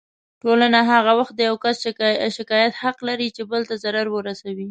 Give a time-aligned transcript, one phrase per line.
[0.41, 1.75] ټولنه هغه وخت د يو کس
[2.37, 4.59] شکايت حق لري چې بل ته ضرر ورسوي.